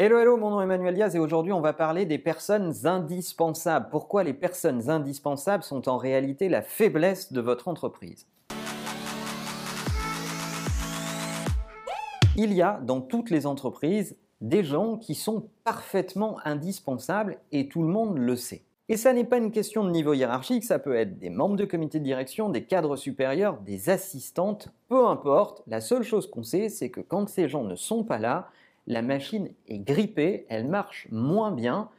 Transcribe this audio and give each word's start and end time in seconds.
Hello, 0.00 0.16
hello, 0.16 0.36
mon 0.36 0.50
nom 0.50 0.60
est 0.60 0.62
Emmanuel 0.62 0.94
Diaz 0.94 1.16
et 1.16 1.18
aujourd'hui 1.18 1.52
on 1.52 1.60
va 1.60 1.72
parler 1.72 2.06
des 2.06 2.18
personnes 2.18 2.72
indispensables. 2.86 3.88
Pourquoi 3.90 4.22
les 4.22 4.32
personnes 4.32 4.88
indispensables 4.90 5.64
sont 5.64 5.88
en 5.88 5.96
réalité 5.96 6.48
la 6.48 6.62
faiblesse 6.62 7.32
de 7.32 7.40
votre 7.40 7.66
entreprise? 7.66 8.28
Il 12.36 12.52
y 12.52 12.62
a 12.62 12.78
dans 12.84 13.00
toutes 13.00 13.30
les 13.30 13.44
entreprises 13.44 14.16
des 14.40 14.62
gens 14.62 14.98
qui 14.98 15.16
sont 15.16 15.48
parfaitement 15.64 16.38
indispensables 16.44 17.38
et 17.50 17.66
tout 17.66 17.82
le 17.82 17.88
monde 17.88 18.18
le 18.18 18.36
sait. 18.36 18.62
Et 18.88 18.96
ça 18.96 19.12
n'est 19.12 19.24
pas 19.24 19.38
une 19.38 19.50
question 19.50 19.82
de 19.82 19.90
niveau 19.90 20.14
hiérarchique, 20.14 20.62
ça 20.62 20.78
peut 20.78 20.94
être 20.94 21.18
des 21.18 21.28
membres 21.28 21.56
de 21.56 21.64
comité 21.64 21.98
de 21.98 22.04
direction, 22.04 22.50
des 22.50 22.62
cadres 22.62 22.94
supérieurs, 22.94 23.58
des 23.62 23.90
assistantes, 23.90 24.68
peu 24.88 25.08
importe. 25.08 25.64
La 25.66 25.80
seule 25.80 26.04
chose 26.04 26.30
qu'on 26.30 26.44
sait, 26.44 26.68
c'est 26.68 26.88
que 26.88 27.00
quand 27.00 27.28
ces 27.28 27.48
gens 27.48 27.64
ne 27.64 27.74
sont 27.74 28.04
pas 28.04 28.18
là, 28.18 28.48
la 28.88 29.02
machine 29.02 29.50
est 29.68 29.78
grippée, 29.78 30.46
elle 30.48 30.66
marche 30.66 31.06
moins 31.12 31.52
bien 31.52 31.90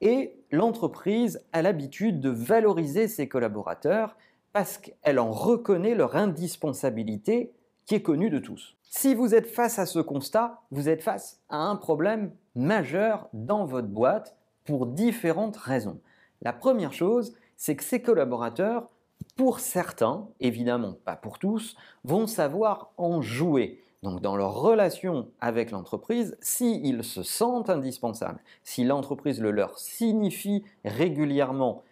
et 0.00 0.34
l'entreprise 0.50 1.40
a 1.52 1.62
l'habitude 1.62 2.20
de 2.20 2.30
valoriser 2.30 3.06
ses 3.06 3.28
collaborateurs 3.28 4.16
parce 4.52 4.76
qu'elle 4.76 5.20
en 5.20 5.30
reconnaît 5.30 5.94
leur 5.94 6.16
indispensabilité 6.16 7.52
qui 7.86 7.94
est 7.94 8.02
connue 8.02 8.28
de 8.28 8.40
tous. 8.40 8.76
Si 8.82 9.14
vous 9.14 9.36
êtes 9.36 9.46
face 9.46 9.78
à 9.78 9.86
ce 9.86 10.00
constat, 10.00 10.60
vous 10.72 10.88
êtes 10.88 11.02
face 11.02 11.40
à 11.48 11.58
un 11.58 11.76
problème 11.76 12.32
majeur 12.56 13.28
dans 13.32 13.64
votre 13.64 13.88
boîte 13.88 14.36
pour 14.64 14.86
différentes 14.86 15.56
raisons. 15.56 16.00
La 16.42 16.52
première 16.52 16.92
chose, 16.92 17.34
c'est 17.56 17.76
que 17.76 17.84
ces 17.84 18.02
collaborateurs, 18.02 18.90
pour 19.36 19.60
certains, 19.60 20.26
évidemment 20.40 20.96
pas 21.04 21.14
pour 21.14 21.38
tous, 21.38 21.76
vont 22.02 22.26
savoir 22.26 22.90
en 22.96 23.22
jouer 23.22 23.80
donc 24.02 24.20
dans 24.20 24.36
leur 24.36 24.54
relation 24.54 25.28
avec 25.40 25.70
l'entreprise, 25.70 26.36
s'ils 26.40 27.04
se 27.04 27.22
sentent 27.22 27.70
indispensables, 27.70 28.40
si 28.62 28.84
l'entreprise 28.84 29.40
le 29.40 29.50
leur 29.50 29.78
signifie 29.78 30.64
régulièrement, 30.84 31.82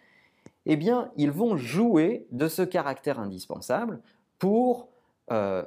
eh 0.65 0.77
bien, 0.77 1.11
ils 1.17 1.31
vont 1.31 1.57
jouer 1.57 2.25
de 2.31 2.47
ce 2.47 2.61
caractère 2.61 3.19
indispensable 3.19 3.99
pour 4.39 4.87
euh, 5.31 5.63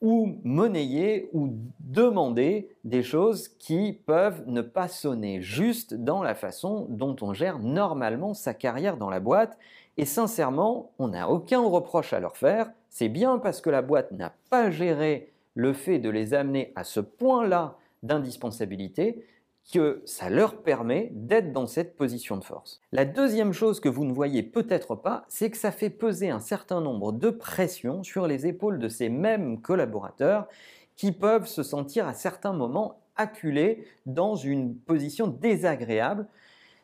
ou 0.00 0.36
monnayer 0.42 1.30
ou 1.32 1.50
demander 1.78 2.68
des 2.82 3.04
choses 3.04 3.48
qui 3.48 3.92
peuvent 3.92 4.42
ne 4.48 4.60
pas 4.60 4.88
sonner 4.88 5.40
juste 5.40 5.94
dans 5.94 6.24
la 6.24 6.34
façon 6.34 6.86
dont 6.90 7.14
on 7.22 7.32
gère 7.32 7.60
normalement 7.60 8.34
sa 8.34 8.52
carrière 8.52 8.96
dans 8.96 9.10
la 9.10 9.20
boîte. 9.20 9.56
Et 9.96 10.04
sincèrement, 10.04 10.90
on 10.98 11.08
n'a 11.08 11.28
aucun 11.28 11.60
reproche 11.60 12.12
à 12.12 12.18
leur 12.18 12.36
faire. 12.36 12.72
C'est 12.90 13.08
bien 13.08 13.38
parce 13.38 13.60
que 13.60 13.70
la 13.70 13.80
boîte 13.80 14.10
n'a 14.10 14.34
pas 14.50 14.70
géré 14.70 15.31
le 15.54 15.72
fait 15.72 15.98
de 15.98 16.08
les 16.10 16.34
amener 16.34 16.72
à 16.76 16.84
ce 16.84 17.00
point-là 17.00 17.76
d'indispensabilité 18.02 19.24
que 19.72 20.02
ça 20.06 20.28
leur 20.28 20.62
permet 20.62 21.10
d'être 21.12 21.52
dans 21.52 21.66
cette 21.66 21.96
position 21.96 22.36
de 22.36 22.44
force. 22.44 22.80
La 22.90 23.04
deuxième 23.04 23.52
chose 23.52 23.78
que 23.78 23.88
vous 23.88 24.04
ne 24.04 24.12
voyez 24.12 24.42
peut-être 24.42 24.96
pas, 24.96 25.24
c'est 25.28 25.50
que 25.50 25.56
ça 25.56 25.70
fait 25.70 25.90
peser 25.90 26.30
un 26.30 26.40
certain 26.40 26.80
nombre 26.80 27.12
de 27.12 27.30
pressions 27.30 28.02
sur 28.02 28.26
les 28.26 28.46
épaules 28.46 28.78
de 28.78 28.88
ces 28.88 29.08
mêmes 29.08 29.60
collaborateurs 29.60 30.48
qui 30.96 31.12
peuvent 31.12 31.46
se 31.46 31.62
sentir 31.62 32.06
à 32.08 32.14
certains 32.14 32.52
moments 32.52 33.00
acculés 33.16 33.86
dans 34.06 34.34
une 34.34 34.74
position 34.74 35.26
désagréable. 35.28 36.26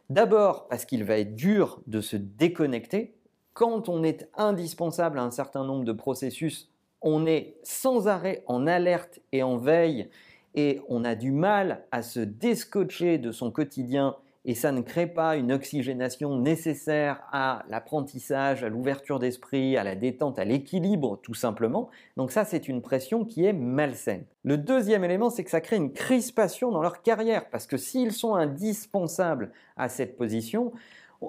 D'abord 0.09 0.69
parce 0.69 0.85
qu'il 0.85 1.05
va 1.05 1.19
être 1.19 1.35
dur 1.35 1.81
de 1.87 2.01
se 2.01 2.17
déconnecter. 2.17 3.15
Quand 3.55 3.89
on 3.89 4.05
est 4.05 4.29
indispensable 4.37 5.19
à 5.19 5.23
un 5.23 5.31
certain 5.31 5.65
nombre 5.65 5.85
de 5.85 5.93
processus, 5.93 6.71
on 7.03 7.27
est 7.27 7.57
sans 7.63 8.09
arrêt 8.09 8.43
en 8.47 8.67
alerte 8.67 9.21
et 9.33 9.43
en 9.43 9.57
veille 9.57 10.09
et 10.55 10.81
on 10.89 11.05
a 11.05 11.15
du 11.15 11.31
mal 11.31 11.85
à 11.93 12.03
se 12.03 12.21
descotcher 12.21 13.19
de 13.19 13.33
son 13.33 13.51
quotidien 13.51 14.17
et 14.45 14.55
ça 14.55 14.73
ne 14.73 14.81
crée 14.81 15.07
pas 15.07 15.37
une 15.37 15.53
oxygénation 15.53 16.39
nécessaire 16.39 17.23
à 17.33 17.65
l'apprentissage, 17.69 18.65
à 18.65 18.71
l'ouverture 18.71 19.19
d'esprit, 19.19 19.77
à 19.77 19.85
la 19.85 19.95
détente, 19.95 20.39
à 20.39 20.45
l'équilibre 20.45 21.21
tout 21.23 21.35
simplement. 21.35 21.91
Donc 22.17 22.31
ça 22.31 22.45
c'est 22.45 22.67
une 22.67 22.81
pression 22.81 23.25
qui 23.25 23.45
est 23.45 23.53
malsaine. 23.53 24.25
Le 24.45 24.57
deuxième 24.57 25.05
élément 25.05 25.29
c'est 25.29 25.45
que 25.45 25.51
ça 25.51 25.61
crée 25.61 25.77
une 25.77 25.93
crispation 25.93 26.71
dans 26.71 26.81
leur 26.81 27.03
carrière 27.03 27.51
parce 27.51 27.67
que 27.67 27.77
s'ils 27.77 28.13
sont 28.13 28.37
indispensables 28.37 29.53
à 29.77 29.89
cette 29.89 30.17
position, 30.17 30.73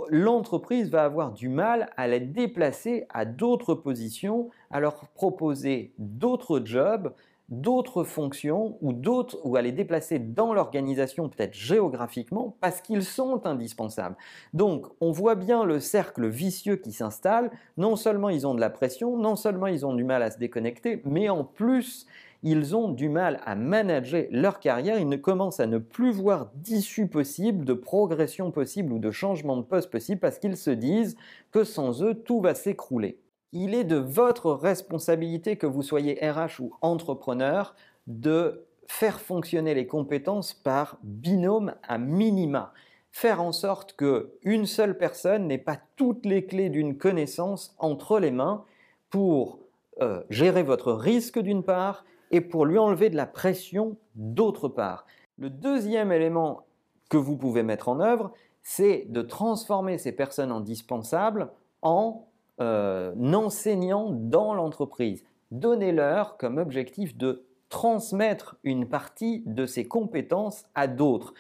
l'entreprise 0.10 0.90
va 0.90 1.04
avoir 1.04 1.34
du 1.34 1.50
mal 1.50 1.90
à 1.98 2.08
les 2.08 2.20
déplacer 2.20 3.06
à 3.10 3.26
d'autres 3.26 3.74
positions, 3.76 4.50
à 4.72 4.80
leur 4.80 5.08
proposer 5.10 5.94
d'autres 5.98 6.62
jobs, 6.64 7.14
d'autres 7.50 8.04
fonctions 8.04 8.78
ou 8.82 8.94
d'autres 8.94 9.40
ou 9.44 9.56
à 9.56 9.62
les 9.62 9.72
déplacer 9.72 10.20
dans 10.20 10.54
l'organisation 10.54 11.30
peut-être 11.30 11.56
géographiquement 11.56 12.56
parce 12.62 12.82
qu'ils 12.82 13.04
sont 13.04 13.46
indispensables. 13.46 14.16
Donc, 14.54 14.86
on 15.02 15.12
voit 15.12 15.36
bien 15.36 15.64
le 15.64 15.80
cercle 15.80 16.28
vicieux 16.28 16.76
qui 16.76 16.92
s'installe. 16.92 17.52
Non 17.78 17.96
seulement 17.96 18.30
ils 18.30 18.46
ont 18.46 18.54
de 18.54 18.62
la 18.62 18.70
pression, 18.70 19.18
non 19.18 19.36
seulement 19.36 19.68
ils 19.68 19.86
ont 19.86 19.96
du 19.96 20.04
mal 20.04 20.22
à 20.22 20.32
se 20.32 20.38
déconnecter, 20.38 21.02
mais 21.06 21.30
en 21.30 21.44
plus, 21.44 22.06
ils 22.44 22.76
ont 22.76 22.90
du 22.90 23.10
mal 23.10 23.42
à 23.46 23.56
manager 23.56 24.26
leur 24.32 24.60
carrière, 24.60 24.98
ils 24.98 25.10
ne 25.10 25.18
commencent 25.18 25.60
à 25.60 25.68
ne 25.68 25.78
plus 25.78 26.12
voir 26.12 26.52
d'issue 26.56 27.08
possible, 27.08 27.66
de 27.66 27.74
progression 27.74 28.52
possible 28.52 28.94
ou 28.94 29.00
de 29.00 29.12
changement 29.12 29.58
de 29.58 29.64
poste 29.64 29.92
possible 29.92 30.20
parce 30.20 30.40
qu'ils 30.40 30.58
se 30.58 30.70
disent 30.70 31.18
que 31.52 31.64
sans 31.64 32.02
eux, 32.04 32.14
tout 32.14 32.40
va 32.40 32.56
s'écrouler. 32.56 33.20
Il 33.52 33.74
est 33.74 33.84
de 33.84 33.98
votre 33.98 34.52
responsabilité 34.52 35.58
que 35.58 35.66
vous 35.66 35.82
soyez 35.82 36.20
RH 36.22 36.62
ou 36.62 36.74
entrepreneur 36.82 37.76
de 38.08 38.66
faire 38.88 39.20
fonctionner 39.20 39.74
les 39.74 39.88
compétences 39.88 40.54
par 40.54 40.98
binôme 41.04 41.74
à 41.88 41.98
minima. 41.98 42.74
Faire 43.12 43.42
en 43.42 43.52
sorte 43.52 43.94
que 43.94 44.34
une 44.44 44.66
seule 44.66 44.98
personne 44.98 45.48
n'ait 45.48 45.58
pas 45.58 45.80
toutes 45.96 46.26
les 46.26 46.46
clés 46.46 46.70
d'une 46.70 46.98
connaissance 46.98 47.76
entre 47.80 48.20
les 48.20 48.32
mains 48.32 48.64
pour 49.10 49.60
euh, 50.02 50.22
gérer 50.30 50.64
votre 50.64 50.94
risque 50.94 51.40
d'une 51.40 51.64
part 51.64 52.06
et 52.32 52.42
pour 52.42 52.66
lui 52.66 52.78
enlever 52.78 53.10
de 53.10 53.16
la 53.16 53.26
pression 53.26 53.98
d'autre 54.16 54.68
part. 54.68 55.06
Le 55.38 55.50
deuxième 55.50 56.12
élément 56.12 56.66
que 57.10 57.18
vous 57.18 57.38
pouvez 57.38 57.64
mettre 57.64 57.90
en 57.90 58.00
œuvre, 58.00 58.32
c'est 58.62 59.06
de 59.10 59.22
transformer 59.22 59.98
ces 59.98 60.12
personnes 60.12 60.52
indispensables 60.52 61.50
en 61.82 62.28
euh, 62.62 63.16
enseignants 63.34 64.12
dans 64.12 64.54
l'entreprise. 64.54 65.24
Donnez-leur 65.52 66.38
comme 66.38 66.58
objectif 66.58 67.18
de 67.18 67.46
transmettre 67.70 68.58
une 68.64 68.88
partie 68.88 69.44
de 69.46 69.66
ces 69.66 69.88
compétences 69.88 70.66
à 70.76 70.88
d'autres. 70.88 71.34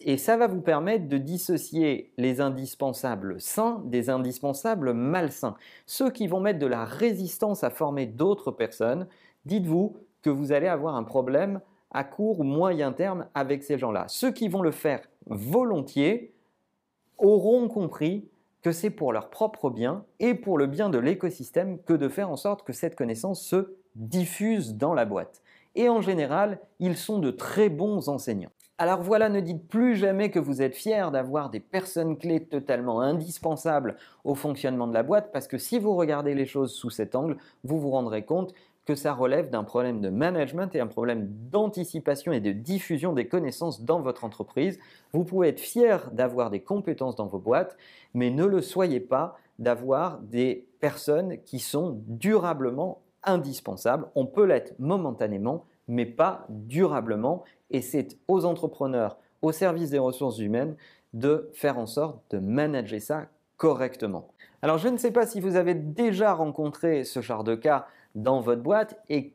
Et 0.00 0.16
ça 0.16 0.36
va 0.36 0.48
vous 0.48 0.60
permettre 0.60 1.06
de 1.06 1.18
dissocier 1.18 2.12
les 2.16 2.40
indispensables 2.40 3.40
sains 3.40 3.80
des 3.84 4.10
indispensables 4.10 4.92
malsains. 4.92 5.54
Ceux 5.86 6.10
qui 6.10 6.26
vont 6.26 6.40
mettre 6.40 6.58
de 6.58 6.66
la 6.66 6.84
résistance 6.84 7.62
à 7.62 7.70
former 7.70 8.06
d'autres 8.06 8.50
personnes, 8.50 9.06
dites-vous 9.44 9.96
que 10.22 10.30
vous 10.30 10.52
allez 10.52 10.68
avoir 10.68 10.94
un 10.94 11.04
problème 11.04 11.60
à 11.90 12.04
court 12.04 12.40
ou 12.40 12.44
moyen 12.44 12.92
terme 12.92 13.26
avec 13.34 13.62
ces 13.62 13.78
gens-là. 13.78 14.04
Ceux 14.08 14.32
qui 14.32 14.48
vont 14.48 14.62
le 14.62 14.70
faire 14.70 15.00
volontiers 15.26 16.32
auront 17.18 17.68
compris 17.68 18.28
que 18.62 18.72
c'est 18.72 18.90
pour 18.90 19.12
leur 19.12 19.30
propre 19.30 19.70
bien 19.70 20.04
et 20.18 20.34
pour 20.34 20.58
le 20.58 20.66
bien 20.66 20.90
de 20.90 20.98
l'écosystème 20.98 21.78
que 21.82 21.94
de 21.94 22.08
faire 22.08 22.30
en 22.30 22.36
sorte 22.36 22.62
que 22.62 22.72
cette 22.72 22.96
connaissance 22.96 23.40
se 23.42 23.74
diffuse 23.94 24.76
dans 24.76 24.94
la 24.94 25.04
boîte. 25.04 25.42
Et 25.74 25.88
en 25.88 26.00
général, 26.00 26.58
ils 26.78 26.96
sont 26.96 27.18
de 27.18 27.30
très 27.30 27.68
bons 27.68 28.08
enseignants. 28.08 28.50
Alors 28.78 29.02
voilà, 29.02 29.28
ne 29.28 29.40
dites 29.40 29.68
plus 29.68 29.94
jamais 29.96 30.30
que 30.30 30.38
vous 30.38 30.62
êtes 30.62 30.74
fier 30.74 31.10
d'avoir 31.10 31.50
des 31.50 31.60
personnes 31.60 32.16
clés 32.16 32.46
totalement 32.46 33.02
indispensables 33.02 33.96
au 34.24 34.34
fonctionnement 34.34 34.86
de 34.86 34.94
la 34.94 35.02
boîte, 35.02 35.32
parce 35.32 35.46
que 35.46 35.58
si 35.58 35.78
vous 35.78 35.94
regardez 35.94 36.34
les 36.34 36.46
choses 36.46 36.72
sous 36.72 36.88
cet 36.88 37.14
angle, 37.14 37.36
vous 37.62 37.78
vous 37.78 37.90
rendrez 37.90 38.24
compte 38.24 38.54
que 38.90 38.96
ça 38.96 39.12
relève 39.12 39.50
d'un 39.50 39.62
problème 39.62 40.00
de 40.00 40.08
management 40.08 40.74
et 40.74 40.80
un 40.80 40.88
problème 40.88 41.28
d'anticipation 41.52 42.32
et 42.32 42.40
de 42.40 42.50
diffusion 42.50 43.12
des 43.12 43.28
connaissances 43.28 43.84
dans 43.84 44.00
votre 44.00 44.24
entreprise. 44.24 44.80
Vous 45.12 45.22
pouvez 45.22 45.50
être 45.50 45.60
fier 45.60 46.10
d'avoir 46.10 46.50
des 46.50 46.58
compétences 46.58 47.14
dans 47.14 47.28
vos 47.28 47.38
boîtes, 47.38 47.76
mais 48.14 48.30
ne 48.30 48.44
le 48.44 48.60
soyez 48.60 48.98
pas 48.98 49.38
d'avoir 49.60 50.18
des 50.18 50.66
personnes 50.80 51.36
qui 51.44 51.60
sont 51.60 52.02
durablement 52.08 53.02
indispensables. 53.22 54.08
On 54.16 54.26
peut 54.26 54.44
l'être 54.44 54.74
momentanément, 54.80 55.66
mais 55.86 56.06
pas 56.06 56.46
durablement. 56.48 57.44
Et 57.70 57.82
c'est 57.82 58.18
aux 58.26 58.44
entrepreneurs, 58.44 59.18
au 59.40 59.52
service 59.52 59.90
des 59.90 60.00
ressources 60.00 60.40
humaines, 60.40 60.74
de 61.12 61.48
faire 61.52 61.78
en 61.78 61.86
sorte 61.86 62.18
de 62.32 62.40
manager 62.40 63.00
ça 63.00 63.28
correctement. 63.56 64.32
Alors 64.62 64.78
je 64.78 64.88
ne 64.88 64.96
sais 64.96 65.12
pas 65.12 65.26
si 65.26 65.40
vous 65.40 65.54
avez 65.54 65.74
déjà 65.74 66.34
rencontré 66.34 67.04
ce 67.04 67.20
genre 67.20 67.44
de 67.44 67.54
cas 67.54 67.86
dans 68.14 68.40
votre 68.40 68.62
boîte 68.62 69.00
et 69.08 69.34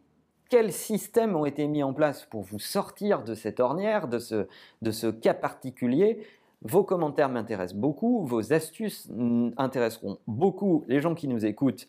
quels 0.49 0.71
systèmes 0.71 1.35
ont 1.35 1.45
été 1.45 1.67
mis 1.67 1.83
en 1.83 1.93
place 1.93 2.25
pour 2.25 2.43
vous 2.43 2.59
sortir 2.59 3.23
de 3.23 3.33
cette 3.33 3.59
ornière, 3.59 4.07
de 4.07 4.19
ce, 4.19 5.09
cas 5.09 5.33
particulier? 5.33 6.25
Vos 6.61 6.83
commentaires 6.83 7.29
m'intéressent 7.29 7.79
beaucoup, 7.79 8.25
vos 8.25 8.53
astuces 8.53 9.09
intéresseront 9.57 10.19
beaucoup 10.27 10.83
les 10.87 10.99
gens 10.99 11.15
qui 11.15 11.27
nous 11.27 11.45
écoutent, 11.45 11.87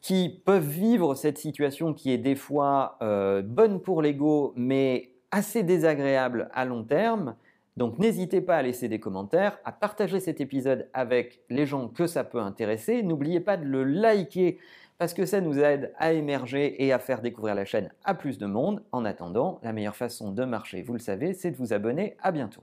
qui 0.00 0.40
peuvent 0.44 0.68
vivre 0.68 1.14
cette 1.14 1.38
situation 1.38 1.94
qui 1.94 2.12
est 2.12 2.18
des 2.18 2.36
fois 2.36 2.96
euh, 3.02 3.42
bonne 3.42 3.80
pour 3.80 4.02
l'ego, 4.02 4.52
mais 4.56 5.10
assez 5.30 5.62
désagréable 5.62 6.48
à 6.52 6.64
long 6.64 6.84
terme. 6.84 7.34
Donc 7.76 7.98
n'hésitez 7.98 8.40
pas 8.40 8.56
à 8.56 8.62
laisser 8.62 8.88
des 8.88 8.98
commentaires, 8.98 9.58
à 9.64 9.72
partager 9.72 10.18
cet 10.18 10.40
épisode 10.40 10.88
avec 10.92 11.40
les 11.48 11.64
gens 11.64 11.88
que 11.88 12.06
ça 12.06 12.24
peut 12.24 12.40
intéresser. 12.40 13.02
N'oubliez 13.02 13.40
pas 13.40 13.56
de 13.56 13.64
le 13.64 13.84
liker 13.84 14.58
parce 14.98 15.14
que 15.14 15.24
ça 15.24 15.40
nous 15.40 15.58
aide 15.58 15.92
à 15.98 16.12
émerger 16.12 16.84
et 16.84 16.92
à 16.92 16.98
faire 16.98 17.22
découvrir 17.22 17.54
la 17.54 17.64
chaîne 17.64 17.90
à 18.04 18.14
plus 18.14 18.38
de 18.38 18.46
monde. 18.46 18.82
En 18.92 19.04
attendant, 19.04 19.60
la 19.62 19.72
meilleure 19.72 19.96
façon 19.96 20.32
de 20.32 20.44
marcher, 20.44 20.82
vous 20.82 20.92
le 20.92 20.98
savez, 20.98 21.32
c'est 21.32 21.52
de 21.52 21.56
vous 21.56 21.72
abonner. 21.72 22.16
À 22.20 22.32
bientôt. 22.32 22.62